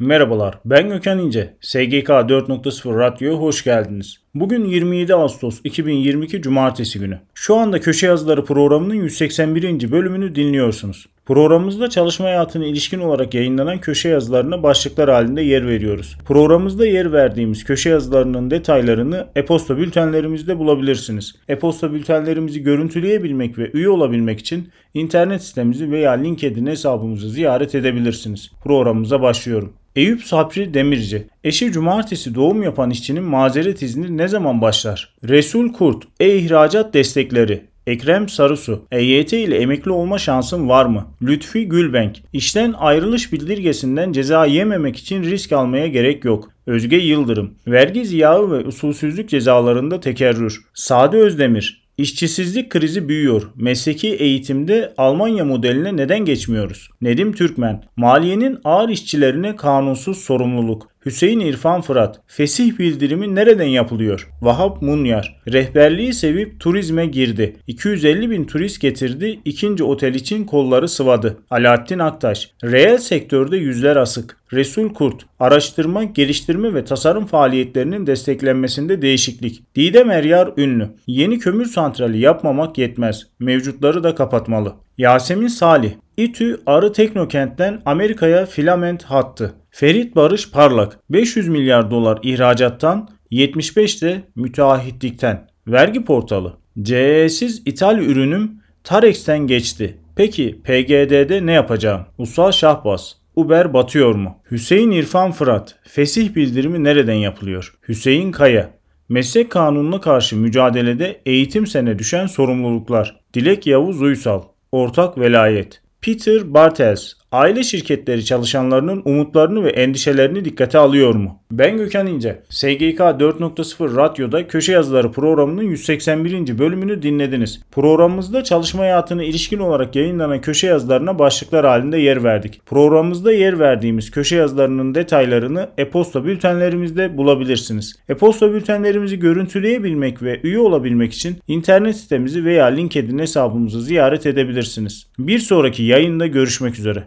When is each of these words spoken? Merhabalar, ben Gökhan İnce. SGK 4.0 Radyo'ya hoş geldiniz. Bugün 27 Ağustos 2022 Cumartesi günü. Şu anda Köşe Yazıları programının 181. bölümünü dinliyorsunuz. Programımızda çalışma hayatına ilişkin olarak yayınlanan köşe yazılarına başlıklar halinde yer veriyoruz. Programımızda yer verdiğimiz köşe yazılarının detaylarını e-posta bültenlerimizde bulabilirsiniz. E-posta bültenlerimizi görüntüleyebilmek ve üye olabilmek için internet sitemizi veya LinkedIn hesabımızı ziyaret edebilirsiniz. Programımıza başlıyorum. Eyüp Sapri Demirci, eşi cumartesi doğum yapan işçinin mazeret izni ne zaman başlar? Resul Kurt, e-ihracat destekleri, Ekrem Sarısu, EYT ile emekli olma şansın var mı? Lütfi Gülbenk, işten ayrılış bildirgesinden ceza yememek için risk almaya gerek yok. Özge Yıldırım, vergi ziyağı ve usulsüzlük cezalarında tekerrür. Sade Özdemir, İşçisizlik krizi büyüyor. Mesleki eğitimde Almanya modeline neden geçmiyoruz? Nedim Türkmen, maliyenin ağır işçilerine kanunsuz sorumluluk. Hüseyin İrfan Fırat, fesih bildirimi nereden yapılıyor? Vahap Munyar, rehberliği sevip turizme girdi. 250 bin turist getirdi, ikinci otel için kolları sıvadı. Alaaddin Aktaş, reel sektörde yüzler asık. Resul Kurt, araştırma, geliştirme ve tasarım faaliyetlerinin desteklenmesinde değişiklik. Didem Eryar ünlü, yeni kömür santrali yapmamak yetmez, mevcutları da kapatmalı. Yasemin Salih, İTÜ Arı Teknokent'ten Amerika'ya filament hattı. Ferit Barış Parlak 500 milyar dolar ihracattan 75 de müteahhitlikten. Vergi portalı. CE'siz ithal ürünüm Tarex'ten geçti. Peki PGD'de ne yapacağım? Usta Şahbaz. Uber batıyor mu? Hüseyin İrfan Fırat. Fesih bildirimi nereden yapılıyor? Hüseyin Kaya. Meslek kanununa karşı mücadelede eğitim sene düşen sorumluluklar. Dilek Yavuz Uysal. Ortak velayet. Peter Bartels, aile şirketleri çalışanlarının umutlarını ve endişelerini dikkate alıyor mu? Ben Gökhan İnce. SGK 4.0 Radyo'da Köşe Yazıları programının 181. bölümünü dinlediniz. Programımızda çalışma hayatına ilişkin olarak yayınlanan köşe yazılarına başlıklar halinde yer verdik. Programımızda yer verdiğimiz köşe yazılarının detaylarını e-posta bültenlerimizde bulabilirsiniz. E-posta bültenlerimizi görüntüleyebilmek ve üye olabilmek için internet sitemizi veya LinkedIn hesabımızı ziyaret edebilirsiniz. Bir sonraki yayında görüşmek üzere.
Merhabalar, 0.00 0.58
ben 0.64 0.88
Gökhan 0.88 1.18
İnce. 1.18 1.54
SGK 1.60 2.08
4.0 2.08 2.98
Radyo'ya 2.98 3.38
hoş 3.38 3.64
geldiniz. 3.64 4.16
Bugün 4.34 4.64
27 4.64 5.14
Ağustos 5.14 5.60
2022 5.64 6.42
Cumartesi 6.42 6.98
günü. 6.98 7.18
Şu 7.34 7.56
anda 7.56 7.80
Köşe 7.80 8.06
Yazıları 8.06 8.44
programının 8.44 8.94
181. 8.94 9.92
bölümünü 9.92 10.34
dinliyorsunuz. 10.34 11.06
Programımızda 11.26 11.90
çalışma 11.90 12.26
hayatına 12.26 12.66
ilişkin 12.66 13.00
olarak 13.00 13.34
yayınlanan 13.34 13.80
köşe 13.80 14.08
yazılarına 14.08 14.62
başlıklar 14.62 15.10
halinde 15.10 15.42
yer 15.42 15.66
veriyoruz. 15.66 16.16
Programımızda 16.26 16.86
yer 16.86 17.12
verdiğimiz 17.12 17.64
köşe 17.64 17.90
yazılarının 17.90 18.50
detaylarını 18.50 19.26
e-posta 19.36 19.78
bültenlerimizde 19.78 20.58
bulabilirsiniz. 20.58 21.34
E-posta 21.48 21.92
bültenlerimizi 21.92 22.62
görüntüleyebilmek 22.62 23.58
ve 23.58 23.70
üye 23.72 23.88
olabilmek 23.88 24.40
için 24.40 24.68
internet 24.94 25.42
sitemizi 25.42 25.90
veya 25.90 26.12
LinkedIn 26.12 26.66
hesabımızı 26.66 27.30
ziyaret 27.30 27.74
edebilirsiniz. 27.74 28.50
Programımıza 28.64 29.22
başlıyorum. 29.22 29.72
Eyüp 30.00 30.22
Sapri 30.22 30.74
Demirci, 30.74 31.26
eşi 31.44 31.72
cumartesi 31.72 32.34
doğum 32.34 32.62
yapan 32.62 32.90
işçinin 32.90 33.22
mazeret 33.22 33.82
izni 33.82 34.16
ne 34.16 34.28
zaman 34.28 34.60
başlar? 34.60 35.14
Resul 35.28 35.72
Kurt, 35.72 36.04
e-ihracat 36.20 36.94
destekleri, 36.94 37.64
Ekrem 37.86 38.28
Sarısu, 38.28 38.86
EYT 38.92 39.32
ile 39.32 39.58
emekli 39.58 39.90
olma 39.90 40.18
şansın 40.18 40.68
var 40.68 40.84
mı? 40.84 41.06
Lütfi 41.22 41.68
Gülbenk, 41.68 42.22
işten 42.32 42.74
ayrılış 42.78 43.32
bildirgesinden 43.32 44.12
ceza 44.12 44.46
yememek 44.46 44.96
için 44.96 45.22
risk 45.22 45.52
almaya 45.52 45.86
gerek 45.86 46.24
yok. 46.24 46.50
Özge 46.66 46.96
Yıldırım, 46.96 47.54
vergi 47.66 48.04
ziyağı 48.04 48.50
ve 48.50 48.66
usulsüzlük 48.66 49.28
cezalarında 49.28 50.00
tekerrür. 50.00 50.60
Sade 50.74 51.16
Özdemir, 51.16 51.79
İşçisizlik 52.00 52.70
krizi 52.70 53.08
büyüyor. 53.08 53.42
Mesleki 53.56 54.08
eğitimde 54.08 54.94
Almanya 54.96 55.44
modeline 55.44 55.96
neden 55.96 56.24
geçmiyoruz? 56.24 56.90
Nedim 57.00 57.32
Türkmen, 57.32 57.84
maliyenin 57.96 58.58
ağır 58.64 58.88
işçilerine 58.88 59.56
kanunsuz 59.56 60.18
sorumluluk. 60.18 60.88
Hüseyin 61.06 61.40
İrfan 61.40 61.80
Fırat, 61.80 62.20
fesih 62.26 62.78
bildirimi 62.78 63.34
nereden 63.34 63.66
yapılıyor? 63.66 64.30
Vahap 64.42 64.82
Munyar, 64.82 65.40
rehberliği 65.52 66.14
sevip 66.14 66.60
turizme 66.60 67.06
girdi. 67.06 67.56
250 67.66 68.30
bin 68.30 68.44
turist 68.44 68.80
getirdi, 68.80 69.40
ikinci 69.44 69.84
otel 69.84 70.14
için 70.14 70.44
kolları 70.44 70.88
sıvadı. 70.88 71.38
Alaaddin 71.50 71.98
Aktaş, 71.98 72.50
reel 72.64 72.98
sektörde 72.98 73.56
yüzler 73.56 73.96
asık. 73.96 74.36
Resul 74.52 74.94
Kurt, 74.94 75.22
araştırma, 75.38 76.04
geliştirme 76.04 76.74
ve 76.74 76.84
tasarım 76.84 77.26
faaliyetlerinin 77.26 78.06
desteklenmesinde 78.06 79.02
değişiklik. 79.02 79.62
Didem 79.76 80.10
Eryar 80.10 80.52
ünlü, 80.56 80.88
yeni 81.06 81.38
kömür 81.38 81.66
santrali 81.66 82.18
yapmamak 82.18 82.78
yetmez, 82.78 83.26
mevcutları 83.38 84.04
da 84.04 84.14
kapatmalı. 84.14 84.74
Yasemin 84.98 85.48
Salih, 85.48 85.92
İTÜ 86.20 86.60
Arı 86.66 86.92
Teknokent'ten 86.92 87.82
Amerika'ya 87.84 88.46
filament 88.46 89.02
hattı. 89.02 89.54
Ferit 89.70 90.16
Barış 90.16 90.50
Parlak 90.50 90.98
500 91.10 91.48
milyar 91.48 91.90
dolar 91.90 92.18
ihracattan 92.22 93.08
75 93.30 94.02
de 94.02 94.22
müteahhitlikten. 94.36 95.48
Vergi 95.66 96.04
portalı. 96.04 96.56
CE'siz 96.82 97.62
ithal 97.66 97.98
ürünüm 97.98 98.50
Tarex'ten 98.84 99.46
geçti. 99.46 99.98
Peki 100.16 100.60
PGD'de 100.64 101.46
ne 101.46 101.52
yapacağım? 101.52 102.06
Usta 102.18 102.52
Şahbaz. 102.52 103.16
Uber 103.36 103.74
batıyor 103.74 104.14
mu? 104.14 104.38
Hüseyin 104.50 104.90
İrfan 104.90 105.32
Fırat. 105.32 105.78
Fesih 105.82 106.34
bildirimi 106.34 106.84
nereden 106.84 107.14
yapılıyor? 107.14 107.74
Hüseyin 107.88 108.32
Kaya. 108.32 108.70
Meslek 109.08 109.50
kanununa 109.50 110.00
karşı 110.00 110.36
mücadelede 110.36 111.20
eğitim 111.26 111.66
sene 111.66 111.98
düşen 111.98 112.26
sorumluluklar. 112.26 113.20
Dilek 113.34 113.66
Yavuz 113.66 114.02
Uysal. 114.02 114.42
Ortak 114.72 115.18
velayet. 115.18 115.82
Peter 116.00 116.44
Bartels, 116.44 117.16
aile 117.32 117.62
şirketleri 117.62 118.24
çalışanlarının 118.24 119.02
umutlarını 119.04 119.64
ve 119.64 119.70
endişelerini 119.70 120.44
dikkate 120.44 120.78
alıyor 120.78 121.14
mu? 121.14 121.40
Ben 121.50 121.76
Gökhan 121.76 122.06
İnce. 122.06 122.42
SGK 122.48 123.00
4.0 123.00 123.96
Radyo'da 123.96 124.48
Köşe 124.48 124.72
Yazıları 124.72 125.12
programının 125.12 125.62
181. 125.62 126.58
bölümünü 126.58 127.02
dinlediniz. 127.02 127.60
Programımızda 127.72 128.44
çalışma 128.44 128.82
hayatına 128.82 129.22
ilişkin 129.22 129.58
olarak 129.58 129.96
yayınlanan 129.96 130.40
köşe 130.40 130.66
yazılarına 130.66 131.18
başlıklar 131.18 131.66
halinde 131.66 131.98
yer 131.98 132.24
verdik. 132.24 132.60
Programımızda 132.66 133.32
yer 133.32 133.58
verdiğimiz 133.58 134.10
köşe 134.10 134.36
yazılarının 134.36 134.94
detaylarını 134.94 135.68
e-posta 135.78 136.24
bültenlerimizde 136.24 137.16
bulabilirsiniz. 137.16 137.96
E-posta 138.08 138.52
bültenlerimizi 138.52 139.18
görüntüleyebilmek 139.18 140.22
ve 140.22 140.40
üye 140.42 140.58
olabilmek 140.58 141.12
için 141.12 141.36
internet 141.48 141.96
sitemizi 141.96 142.44
veya 142.44 142.66
LinkedIn 142.66 143.18
hesabımızı 143.18 143.82
ziyaret 143.82 144.26
edebilirsiniz. 144.26 145.06
Bir 145.18 145.38
sonraki 145.38 145.82
yayında 145.82 146.26
görüşmek 146.26 146.78
üzere. 146.78 146.98